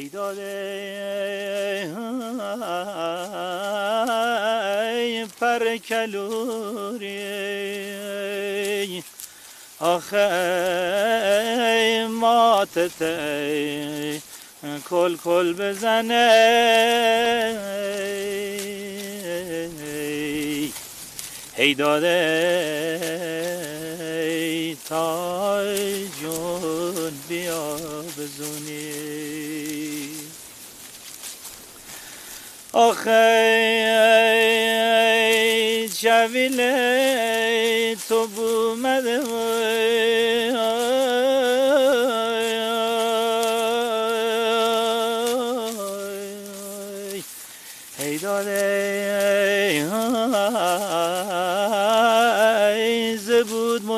[0.00, 1.94] ای داده
[5.40, 7.10] پر کلوری.
[9.80, 10.26] آخه
[12.10, 13.02] ماتت
[14.90, 16.30] کل کل بزنه.
[21.60, 23.06] هی داده
[24.88, 25.62] تا
[26.20, 27.76] جون بیا
[28.18, 28.90] بزونی.
[32.72, 33.10] آخه
[36.00, 36.58] جویل
[38.08, 39.20] تو بومده
[47.98, 48.80] هی داده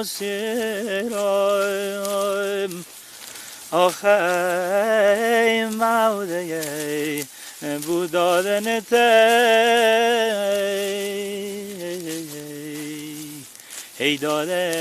[0.03, 1.15] مسیرایم
[3.71, 4.11] آخه
[5.73, 7.27] موده
[7.87, 8.93] بود دادنت
[13.99, 14.73] هی داده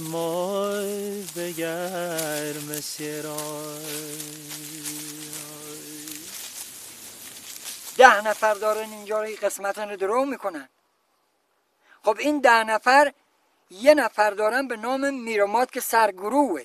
[0.00, 2.52] مای بگر
[7.96, 10.68] ده نفر دارن اینجا رو این قسمت رو درو می‌کنن.
[12.04, 13.12] خب این ده نفر
[13.70, 16.64] یه نفر دارن به نام میرامات که سرگروه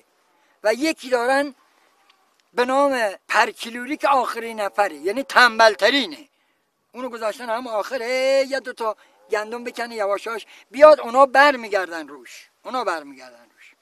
[0.64, 1.54] و یکی دارن
[2.54, 6.28] به نام پرکیلوری که آخرین نفره یعنی تنبلترینه.
[6.92, 8.96] اونو گذاشتن هم آخره یه دوتا
[9.30, 12.48] گندم بکنه یواشاش بیاد اونا بر میگردن روش.
[12.62, 13.74] اونا بر میگردن روش.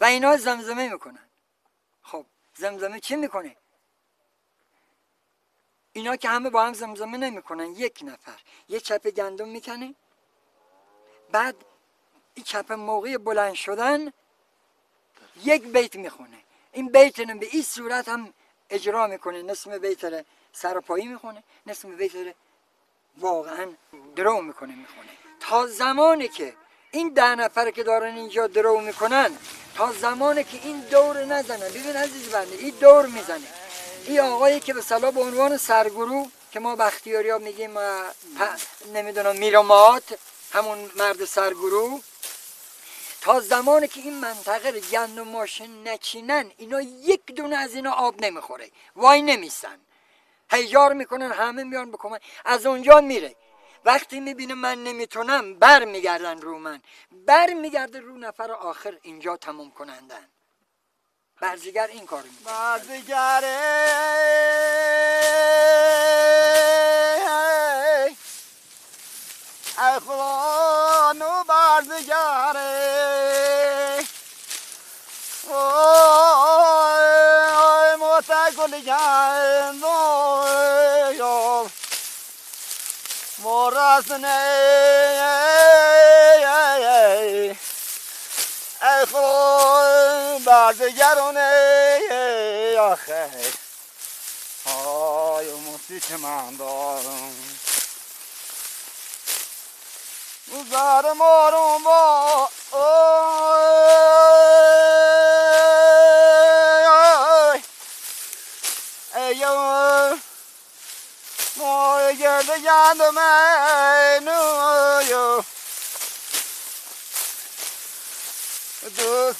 [0.00, 1.28] و اینا زمزمه می‌کنن.
[2.02, 3.56] خب زمزمه چی می‌کنه؟
[5.96, 8.38] اینا که همه با هم زمزمه نمی‌کنن یک نفر.
[8.68, 9.94] یه چپ گندم می‌کنه.
[11.32, 11.56] بعد
[12.34, 14.12] این چپ موقع بلند شدن
[15.44, 16.38] یک بیت می‌خونه.
[16.72, 18.34] این بیت به این صورت هم
[18.70, 19.42] اجرا می‌کنه.
[19.42, 21.42] نصف بیت سرپایی می‌خونه.
[21.66, 22.34] نصف بیت
[23.18, 23.72] واقعا
[24.16, 25.10] درو می‌کنه می‌خونه.
[25.40, 26.56] تا زمانی که
[26.90, 29.38] این ده نفر که دارن اینجا درو می‌کنن
[29.74, 31.68] تا زمانی که این دور نزنن.
[31.68, 33.63] ببین عزیز بنده این دور می‌زنه.
[34.06, 37.74] این آقایی که به صلاح به عنوان سرگرو که ما بختیاری ها میگیم
[38.94, 40.18] نمی‌دونم میرامات
[40.52, 42.00] همون مرد سرگرو
[43.20, 47.92] تا زمانی که این منطقه رو گند و ماشین نچینن اینا یک دونه از اینا
[47.92, 48.70] آب نمی‌خوره.
[48.96, 49.78] وای نمیسن.
[50.50, 53.36] هیجار می‌کنن همه میان بکنن از اونجا میره.
[53.84, 56.82] وقتی می‌بینه من نمی‌تونم بر میگردن رو من.
[57.26, 60.28] بر میگرده رو نفر آخر اینجا تموم کنندن.
[61.40, 62.54] برزیگر این کار می‌کنه.
[75.48, 80.24] اوی موتا گل گندو
[83.38, 84.38] مورسنه
[89.14, 91.50] ای خدا برزیگرونه
[92.78, 93.30] آخه.
[94.66, 97.32] آی موسی که من دارم.
[100.70, 102.48] زار مارم با
[115.00, 115.42] ایو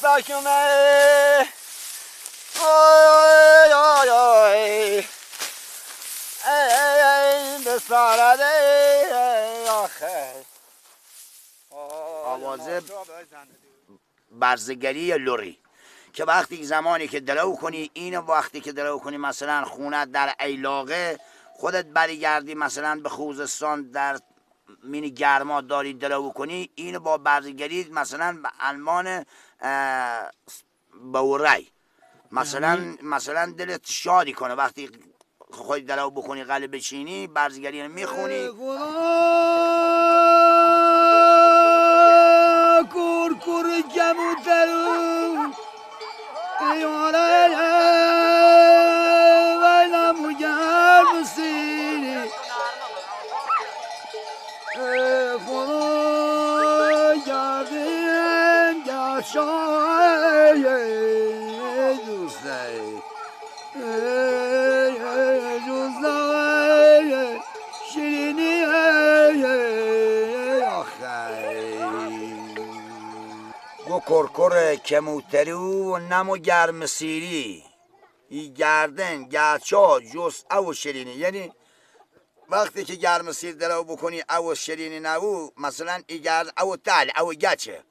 [0.05, 0.45] منو یو
[7.65, 10.33] دوستاشم ای آخه.
[12.25, 12.81] آوازه
[14.31, 15.59] برزگری یا لوری؟
[16.13, 21.19] که وقتی زمانی که دلو کنی اینو وقتی که دلو کنی مثلا خونت در ایلاقه
[21.53, 24.19] خودت برگردی مثلا به خوزستان در
[24.83, 29.25] مینی گرما داری دلو کنی اینو با برزگری مثلا به علمان
[31.11, 31.71] بوری
[32.31, 34.89] مثلا مثلا دلت شادی کنه وقتی
[35.51, 38.47] خود دلو بکنی قلب بچینی برزگری رو می‌خونی.
[43.45, 45.51] کور جمو درو
[46.71, 47.44] ایواره
[74.15, 77.63] کرکر کموترو نمو گرم سیری.
[78.29, 81.11] ای گردن گرچا جس او شیرینی.
[81.11, 81.51] یعنی
[82.49, 87.33] وقتی که گرم سیر درو بکنی او شیرینی نبو مثلا ای گرد او تل او
[87.33, 87.83] گچه.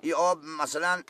[0.00, 1.02] ای آب مثلا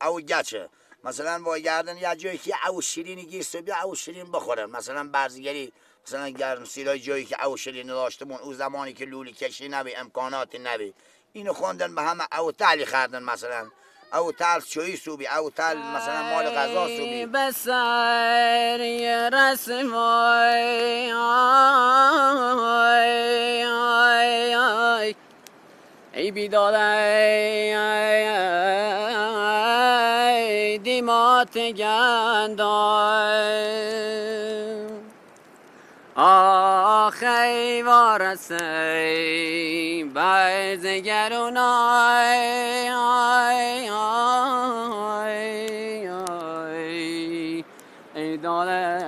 [0.00, 0.68] او گچه.
[1.04, 4.66] مثلا با گردن یا جایی که او شیرینی گیرسه بیا او شیرین بخوره.
[4.66, 5.72] مثلا برزگری
[6.06, 8.40] مثلا گرم سیرای جایی که او شیرینی داشتمون.
[8.40, 10.94] او زمانی که لولی کشی نبی امکاناتی نبی.
[11.32, 13.70] اینو خوندن به همه او تلی خردن مثلا.
[14.12, 17.26] او تل چوی سوبی او تل مثلا مال غذا سوبی.
[17.26, 18.78] به سر
[19.32, 25.14] رسم آی آی آی آی.
[26.14, 27.76] ای بیداد ای
[30.78, 33.46] دیمات گندای
[36.18, 38.54] آخی وارسی
[40.14, 42.38] بعض گرونای
[42.90, 45.28] آی آی
[46.08, 47.64] آی
[48.14, 49.04] ای داله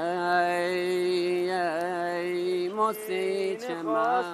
[0.49, 4.25] ای ای موسی چه من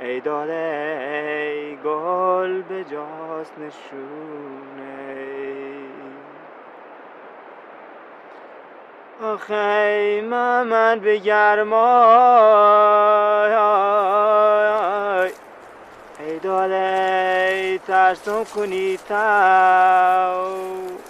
[0.00, 5.30] ای داله ای گل به جاست نشونه.
[9.22, 11.80] آخی من به گرمای
[16.20, 21.00] ای داله ترسم کنی تاو.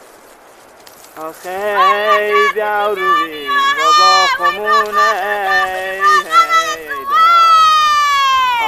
[1.16, 5.10] آخه بیاو روی بابا خمونه
[5.74, 6.00] ای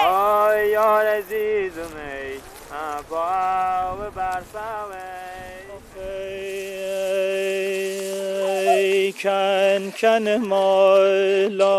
[0.06, 2.40] آی یار عزیزم ای
[3.10, 5.12] با برسوی
[9.12, 11.72] کن کن مالا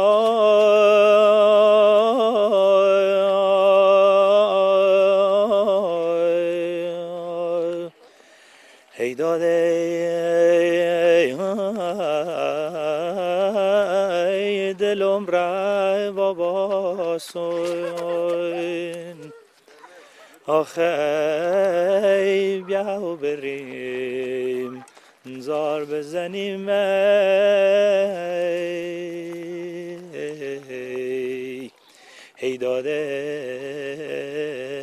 [14.94, 18.54] ای دلم ره بابا سوین
[20.48, 20.84] آخه
[22.68, 24.86] بیا و بریم
[25.40, 26.70] زار بزنیم
[32.42, 32.58] ای.
[32.58, 33.00] داده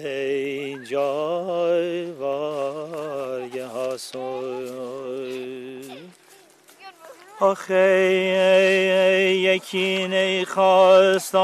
[0.05, 4.40] ای جای وارگه هاسوی
[7.41, 11.41] آخه یکی نیخواستم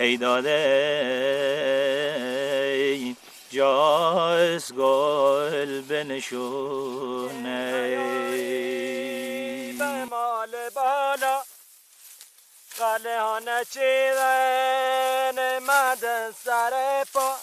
[0.00, 0.58] ای هی داده
[2.94, 3.16] ای
[3.50, 7.38] جاس گل بنشونه
[10.10, 11.42] مال بالا
[12.78, 13.78] قله ها نچیدن
[15.58, 17.34] مدن سر پا.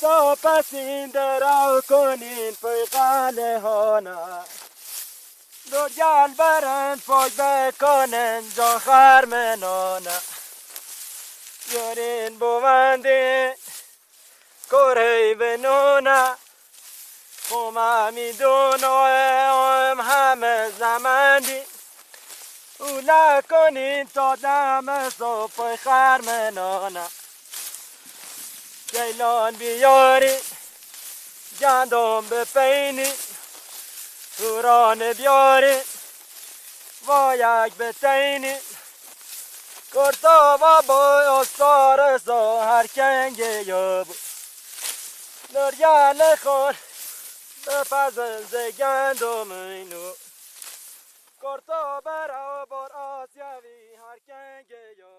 [0.00, 4.00] تا پسین درو کنین پی قله ها
[5.70, 10.35] دو گل برن پاک بکنن جا خرمنانه
[11.76, 13.54] یارین بوندین
[14.70, 16.36] کره بنونه
[17.48, 21.62] خما می‌دونم همه زمندی.
[22.80, 27.06] اولا کنین تا دم صبح خرمنانه
[28.92, 30.36] گیلان بیاری
[31.60, 33.12] گندم بپینی
[34.38, 35.76] توران بیاری
[37.06, 38.56] وایک بتینی
[39.96, 44.14] کرتا و با استار سا هر کنگه یابو
[45.54, 46.74] درگل خور
[47.66, 50.12] بپزن زگندم اینو
[51.42, 55.15] کرتا برا بار آسیوی هر کنگه یابو